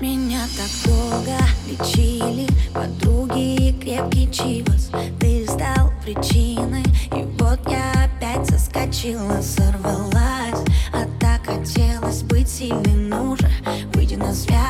Меня 0.00 0.40
так 0.56 0.70
долго 0.90 1.36
лечили 1.68 2.46
подруги 2.72 3.68
и 3.68 3.72
крепкий 3.78 4.32
чивос. 4.32 4.90
Ты 5.20 5.44
стал 5.46 5.92
причиной, 6.02 6.84
и 7.14 7.22
вот 7.38 7.60
я 7.68 8.06
опять 8.06 8.46
соскочила, 8.48 9.42
сорвалась. 9.42 10.64
А 10.94 11.04
так 11.20 11.44
хотелось 11.44 12.22
быть 12.22 12.48
сильной, 12.48 12.94
ну 12.94 13.36
же, 13.36 13.46
выйди 13.92 14.14
на 14.14 14.32
связь 14.32 14.69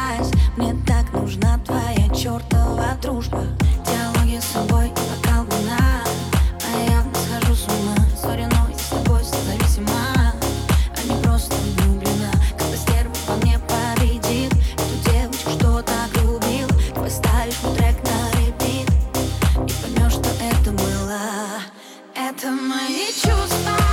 Это 22.42 22.52
мои 22.52 23.12
чувства 23.12 23.89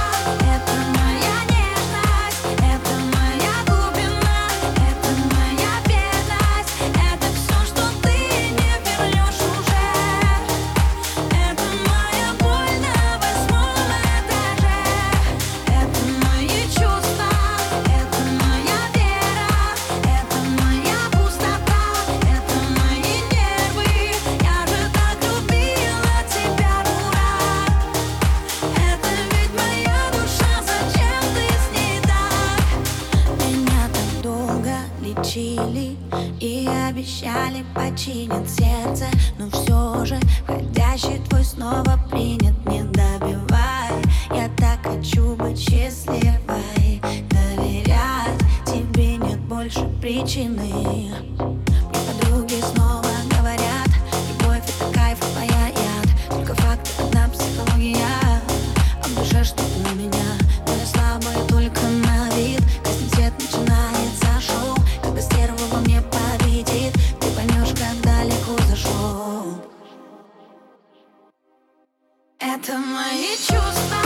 лечили 35.18 35.98
и 36.40 36.68
обещали 36.90 37.64
починить 37.74 38.50
сердце. 38.50 39.06
Но 39.38 39.50
все 39.50 40.06
же 40.06 40.20
входящий 40.44 41.20
твой 41.30 41.44
снова 41.44 42.00
принят. 42.10 42.54
Не 42.66 42.84
добивай, 42.84 43.94
я 44.32 44.50
так 44.58 44.80
хочу 44.84 45.36
быть 45.36 45.60
счастливой. 45.60 47.02
Доверять 47.30 48.40
тебе 48.66 49.18
нет 49.18 49.40
больше 49.42 49.88
причины 50.02 51.57
Это 72.50 72.78
мои 72.78 73.36
чувства 73.36 73.97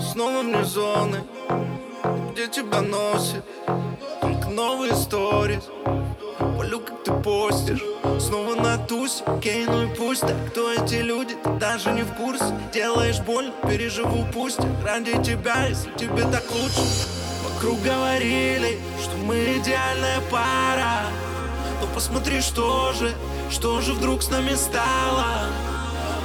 Снова 0.00 0.42
вне 0.42 0.62
зоны 0.64 1.22
Где 2.32 2.48
тебя 2.48 2.82
носит 2.82 3.44
Только 4.20 4.48
новые 4.50 4.94
сторис 4.94 5.64
Полю, 6.38 6.80
как 6.80 7.02
ты 7.02 7.12
постишь 7.12 7.82
Снова 8.20 8.54
на 8.56 8.76
тусе 8.78 9.24
Окей, 9.24 9.64
ну 9.66 9.84
и 9.84 9.94
пусть 9.94 10.20
так 10.20 10.36
Кто 10.50 10.72
эти 10.72 10.96
люди, 10.96 11.34
ты 11.42 11.50
даже 11.50 11.92
не 11.92 12.02
в 12.02 12.12
курсе. 12.14 12.44
Делаешь 12.74 13.20
больно, 13.20 13.52
переживу 13.66 14.26
пусть 14.34 14.60
Ради 14.84 15.12
тебя, 15.22 15.66
если 15.66 15.90
тебе 15.96 16.24
так 16.24 16.44
лучше. 16.50 16.80
Вокруг 17.44 17.80
говорили, 17.80 18.78
что 19.02 19.16
мы 19.16 19.36
идеальная 19.58 20.20
пара. 20.30 21.06
Но 21.80 21.86
посмотри, 21.94 22.40
что 22.42 22.92
же 22.92 23.14
Что 23.50 23.80
же 23.80 23.94
вдруг 23.94 24.22
с 24.22 24.30
нами 24.30 24.54
стало? 24.54 25.46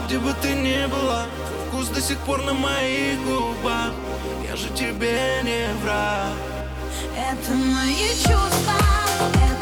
Где 0.05 0.19
бы 0.19 0.33
ты 0.41 0.53
ни 0.55 0.85
была 0.87 1.25
вкус 1.71 1.87
до 1.87 2.01
сих 2.01 2.17
пор 2.19 2.43
на 2.43 2.53
моих 2.53 3.17
губах 3.23 3.60
Я 4.51 4.57
же 4.57 4.67
тебе 4.75 5.17
не 5.43 5.73
враг. 5.81 6.33
Это 7.15 7.53
мои 7.53 8.09
чувства, 8.09 8.75
это 9.33 9.60